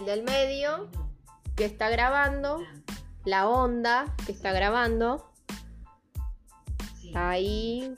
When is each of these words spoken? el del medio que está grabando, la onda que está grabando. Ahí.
el 0.00 0.06
del 0.06 0.22
medio 0.22 0.88
que 1.56 1.66
está 1.66 1.90
grabando, 1.90 2.64
la 3.24 3.48
onda 3.48 4.14
que 4.24 4.32
está 4.32 4.52
grabando. 4.52 5.30
Ahí. 7.14 7.94